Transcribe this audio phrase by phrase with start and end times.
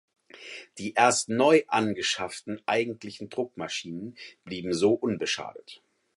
[0.79, 5.83] Die erst neu angeschafften eigentlichen Druckmaschinen blieben so unbeschadet.